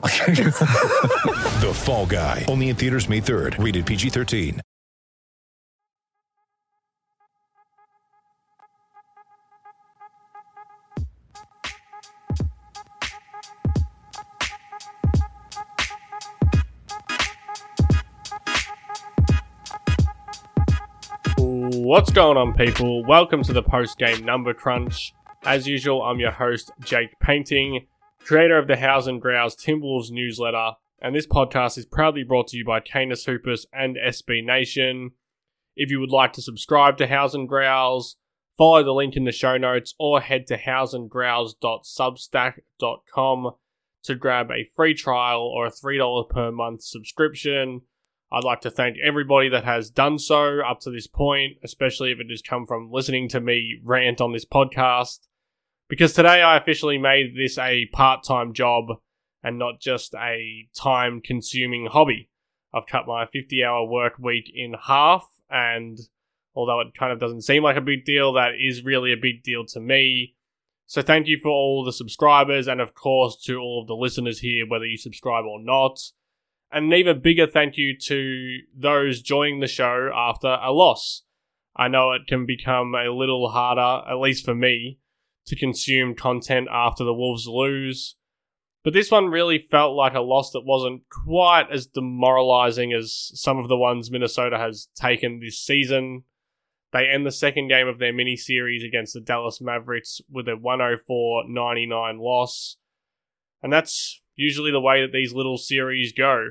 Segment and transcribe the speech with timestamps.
[1.60, 2.46] The Fall Guy.
[2.48, 3.62] Only in theaters May 3rd.
[3.62, 4.60] Rated PG-13.
[21.36, 23.04] What's going on, people?
[23.04, 25.12] Welcome to the post game number crunch.
[25.44, 27.86] As usual, I'm your host, Jake Painting,
[28.20, 32.56] creator of the House and Growls Timberwolves newsletter, and this podcast is proudly brought to
[32.56, 35.12] you by Canis Hoopus and SB Nation.
[35.76, 38.16] If you would like to subscribe to House and Growls,
[38.58, 43.50] follow the link in the show notes or head to houseandgrowls.substack.com
[44.02, 47.80] to grab a free trial or a $3 per month subscription.
[48.32, 52.20] I'd like to thank everybody that has done so up to this point, especially if
[52.20, 55.20] it has come from listening to me rant on this podcast.
[55.90, 58.86] Because today I officially made this a part time job
[59.42, 62.30] and not just a time consuming hobby.
[62.72, 65.98] I've cut my 50 hour work week in half, and
[66.54, 69.42] although it kind of doesn't seem like a big deal, that is really a big
[69.42, 70.36] deal to me.
[70.86, 74.38] So thank you for all the subscribers, and of course to all of the listeners
[74.38, 75.98] here, whether you subscribe or not.
[76.70, 81.24] And an even bigger thank you to those joining the show after a loss.
[81.74, 84.99] I know it can become a little harder, at least for me,
[85.50, 88.14] to consume content after the Wolves lose.
[88.84, 93.58] But this one really felt like a loss that wasn't quite as demoralizing as some
[93.58, 96.22] of the ones Minnesota has taken this season.
[96.92, 100.56] They end the second game of their mini series against the Dallas Mavericks with a
[100.56, 102.76] 104 99 loss.
[103.60, 106.50] And that's usually the way that these little series go.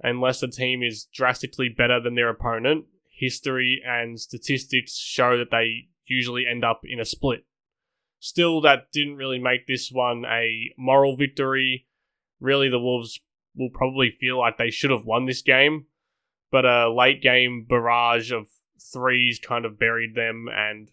[0.00, 5.88] Unless the team is drastically better than their opponent, history and statistics show that they
[6.06, 7.44] usually end up in a split.
[8.20, 11.86] Still, that didn't really make this one a moral victory.
[12.40, 13.20] Really, the Wolves
[13.56, 15.86] will probably feel like they should have won this game,
[16.50, 18.46] but a late game barrage of
[18.92, 20.90] threes kind of buried them, and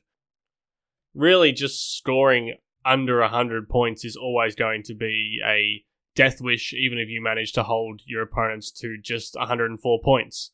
[1.14, 5.84] really just scoring under 100 points is always going to be a
[6.16, 10.52] death wish, even if you manage to hold your opponents to just 104 points.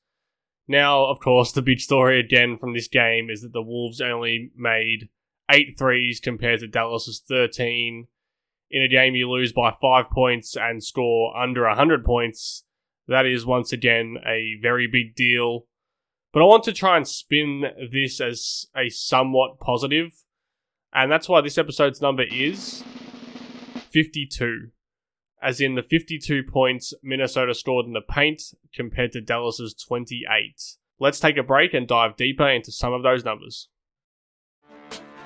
[0.67, 4.51] Now, of course, the big story again from this game is that the Wolves only
[4.55, 5.09] made
[5.51, 8.07] eight threes compared to Dallas's 13.
[8.69, 12.63] In a game you lose by five points and score under 100 points,
[13.07, 15.65] that is once again a very big deal.
[16.31, 20.13] But I want to try and spin this as a somewhat positive,
[20.93, 22.83] and that's why this episode's number is
[23.89, 24.71] 52
[25.41, 30.77] as in the 52 points Minnesota scored in the paint compared to Dallas's 28.
[30.99, 33.67] Let's take a break and dive deeper into some of those numbers.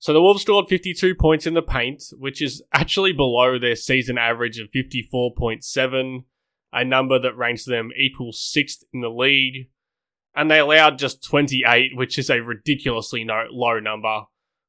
[0.00, 4.16] So the Wolves scored 52 points in the paint, which is actually below their season
[4.16, 6.24] average of 54.7,
[6.72, 9.68] a number that ranks them equal sixth in the league.
[10.34, 14.22] And they allowed just 28, which is a ridiculously no- low number,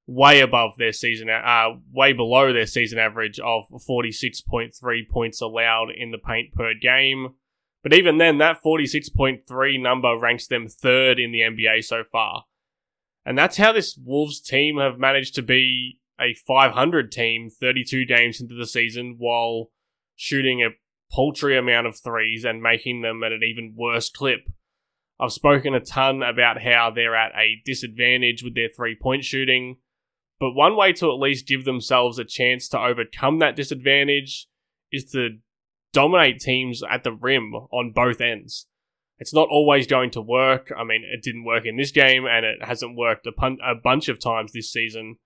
[0.05, 6.11] way above their season, uh, way below their season average of 46.3 points allowed in
[6.11, 7.35] the paint per game.
[7.83, 12.43] But even then, that 46.3 number ranks them third in the NBA so far.
[13.25, 18.41] And that's how this Wolves team have managed to be a 500 team 32 games
[18.41, 19.69] into the season while
[20.15, 20.69] shooting a
[21.11, 24.41] paltry amount of threes and making them at an even worse clip.
[25.19, 29.77] I've spoken a ton about how they're at a disadvantage with their three point shooting,
[30.39, 34.47] But one way to at least give themselves a chance to overcome that disadvantage
[34.91, 35.37] is to
[35.93, 38.65] dominate teams at the rim on both ends.
[39.21, 40.73] It's not always going to work.
[40.75, 43.75] I mean, it didn't work in this game, and it hasn't worked a, pun- a
[43.75, 45.17] bunch of times this season.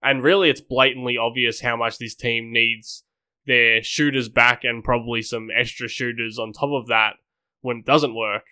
[0.00, 3.02] And really, it's blatantly obvious how much this team needs
[3.46, 7.14] their shooters back and probably some extra shooters on top of that
[7.60, 8.44] when it doesn't work.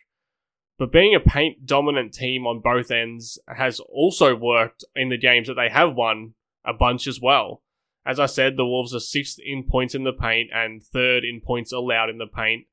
[0.80, 5.46] But being a paint dominant team on both ends has also worked in the games
[5.46, 6.34] that they have won
[6.64, 7.62] a bunch as well.
[8.04, 11.40] As I said, the Wolves are sixth in points in the paint and third in
[11.40, 12.66] points allowed in the paint.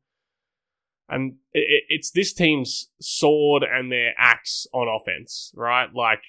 [1.09, 5.93] And it's this team's sword and their axe on offense, right?
[5.93, 6.23] Like,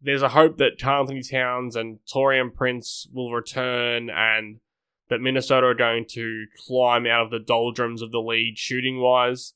[0.00, 4.60] there's a hope that Karl-Anthony Towns and Taurean Prince will return and
[5.08, 9.54] that Minnesota are going to climb out of the doldrums of the league shooting wise.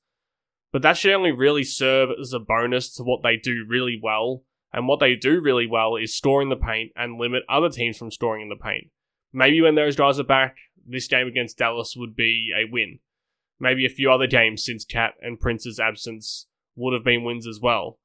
[0.73, 4.45] But that should only really serve as a bonus to what they do really well.
[4.73, 8.11] And what they do really well is scoring the paint and limit other teams from
[8.11, 8.89] scoring in the paint.
[9.33, 10.57] Maybe when those guys are back,
[10.87, 13.01] this game against Dallas would be a win.
[13.61, 17.61] Maybe a few other games since KAT and Prince's absence would have been wins as
[17.61, 17.99] well.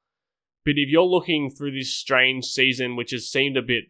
[0.65, 3.85] But if you're looking through this strange season, which has seemed a bit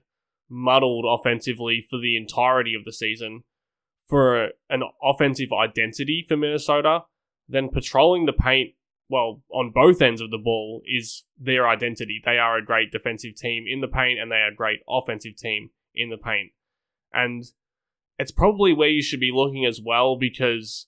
[0.50, 3.44] muddled offensively for the entirety of the season,
[4.08, 7.02] for an offensive identity for Minnesota,
[7.48, 8.72] then patrolling the paint,
[9.10, 12.22] well, on both ends of the ball, is their identity.
[12.24, 15.36] They are a great defensive team in the paint, and they are a great offensive
[15.36, 16.52] team in the paint.
[17.14, 17.46] And
[18.20, 20.88] it's probably where you should be looking as well because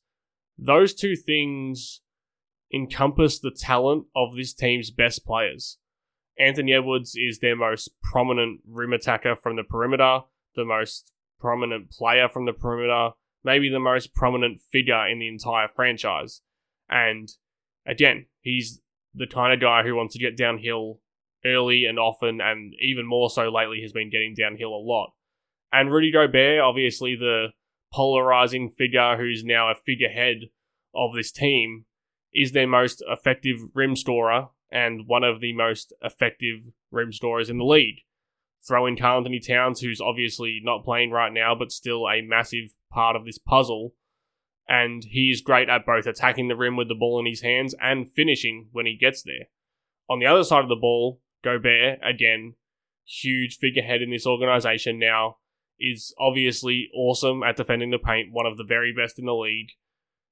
[0.57, 2.01] those two things
[2.73, 5.77] encompass the talent of this team's best players.
[6.39, 10.21] Anthony Edwards is their most prominent rim attacker from the perimeter,
[10.55, 13.09] the most prominent player from the perimeter,
[13.43, 16.41] maybe the most prominent figure in the entire franchise.
[16.89, 17.29] And
[17.85, 18.81] again, he's
[19.13, 21.01] the kind of guy who wants to get downhill
[21.45, 25.11] early and often, and even more so lately has been getting downhill a lot.
[25.71, 27.49] And Rudy Gobert, obviously the
[27.93, 30.49] polarizing figure who's now a figurehead
[30.95, 31.85] of this team,
[32.33, 36.59] is their most effective rim scorer and one of the most effective
[36.91, 38.01] rim scorers in the league.
[38.67, 43.15] Throw in Karl-Anthony Towns, who's obviously not playing right now, but still a massive part
[43.15, 43.95] of this puzzle.
[44.67, 48.11] And he's great at both attacking the rim with the ball in his hands and
[48.11, 49.47] finishing when he gets there.
[50.09, 52.55] On the other side of the ball, Gobert, again,
[53.05, 55.37] huge figurehead in this organization now,
[55.79, 59.69] is obviously awesome at defending the paint, one of the very best in the league.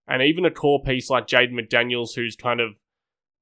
[0.07, 2.75] And even a core piece like Jaden McDaniels, who's kind of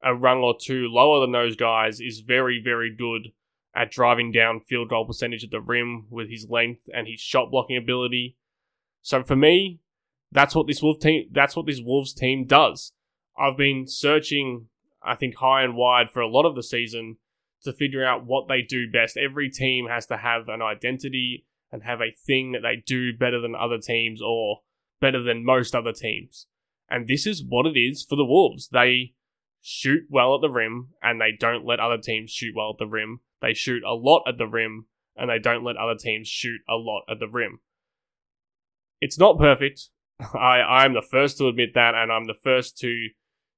[0.04, 3.32] a rung or two lower than those guys, is very, very good
[3.76, 7.52] at driving down field goal percentage at the rim with his length and his shot
[7.52, 8.38] blocking ability.
[9.02, 9.80] So for me,
[10.32, 12.94] that's what this Wolf team that's what this Wolves team does.
[13.38, 14.68] I've been searching,
[15.04, 17.18] I think, high and wide for a lot of the season
[17.64, 19.18] to figure out what they do best.
[19.18, 23.42] Every team has to have an identity and have a thing that they do better
[23.42, 24.62] than other teams or
[25.02, 26.48] better than most other teams.
[26.90, 28.70] And this is what it is for the Wolves.
[28.70, 29.14] They
[29.68, 32.86] shoot well at the rim and they don't let other teams shoot well at the
[32.86, 33.22] rim.
[33.42, 36.76] They shoot a lot at the rim and they don't let other teams shoot a
[36.76, 37.62] lot at the rim.
[39.02, 39.90] It's not perfect.
[40.36, 43.10] I, I'm the first to admit that, and I'm the first to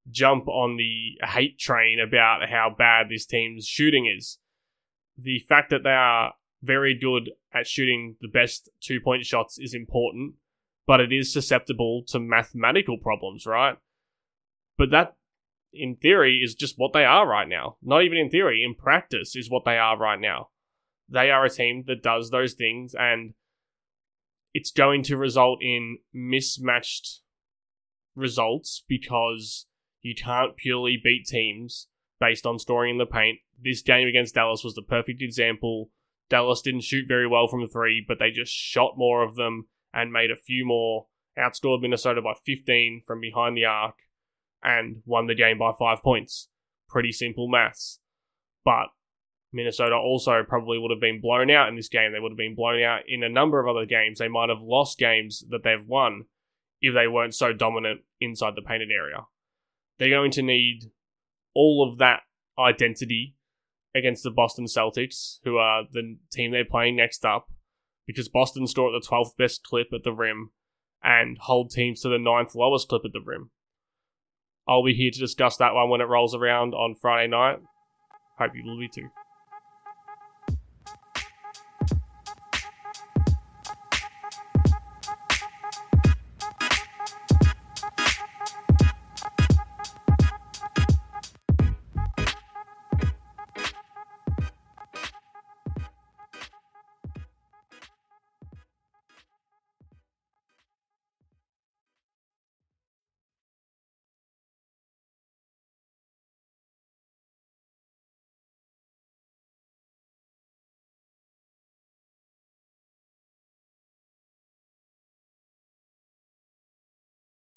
[0.10, 4.40] jump on the hate train about how bad this team's shooting is.
[5.18, 9.74] The fact that they are very good at shooting the best two point shots is
[9.74, 10.36] important,
[10.86, 13.76] but it is susceptible to mathematical problems, right?
[14.78, 15.18] But that,
[15.74, 17.78] in theory, is just what they are right now.
[17.82, 20.50] Not even in theory, in practice, is what they are right now.
[21.10, 23.34] They are a team that does those things, and
[24.54, 27.22] it's going to result in mismatched
[28.16, 29.68] results because
[30.02, 31.88] you can't purely beat teams
[32.20, 33.40] based on scoring in the paint.
[33.62, 35.92] This game against Dallas was the perfect example.
[36.30, 40.12] Dallas didn't shoot very well from three, but they just shot more of them and
[40.12, 41.08] made a few more,
[41.38, 43.96] outscored Minnesota by 15 from behind the arc,
[44.64, 46.50] and won the game by five points.
[46.90, 48.00] Pretty simple maths.
[48.64, 48.88] But
[49.54, 52.12] Minnesota also probably would have been blown out in this game.
[52.12, 54.20] They would have been blown out in a number of other games.
[54.20, 56.26] They might have lost games that they've won
[56.82, 59.26] if they weren't so dominant inside the painted area.
[59.98, 60.92] They're going to need
[61.56, 62.22] all of that
[62.60, 63.36] identity
[63.96, 67.48] against the Boston Celtics, who are the team they're playing next up,
[68.06, 70.52] because Boston score at the 12th best clip at the rim
[71.04, 73.50] and hold teams to the ninth lowest clip at the rim.
[74.68, 77.60] I'll be here to discuss that one when it rolls around on Friday night.
[78.38, 79.10] Hope you will be too.